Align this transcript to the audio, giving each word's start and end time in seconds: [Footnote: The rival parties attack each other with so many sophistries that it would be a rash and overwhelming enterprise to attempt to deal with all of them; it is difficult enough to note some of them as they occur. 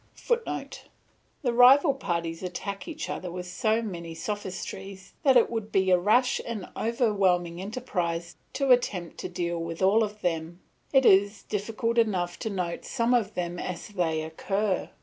[Footnote: 0.15 0.85
The 1.43 1.53
rival 1.53 1.93
parties 1.93 2.41
attack 2.41 2.87
each 2.87 3.07
other 3.07 3.29
with 3.29 3.45
so 3.45 3.83
many 3.83 4.15
sophistries 4.15 5.13
that 5.21 5.37
it 5.37 5.47
would 5.51 5.71
be 5.71 5.91
a 5.91 5.99
rash 5.99 6.41
and 6.43 6.67
overwhelming 6.75 7.61
enterprise 7.61 8.35
to 8.53 8.71
attempt 8.71 9.19
to 9.19 9.29
deal 9.29 9.59
with 9.59 9.83
all 9.83 10.01
of 10.03 10.21
them; 10.21 10.59
it 10.91 11.05
is 11.05 11.43
difficult 11.43 11.99
enough 11.99 12.39
to 12.39 12.49
note 12.49 12.83
some 12.83 13.13
of 13.13 13.35
them 13.35 13.59
as 13.59 13.89
they 13.89 14.23
occur. 14.23 14.89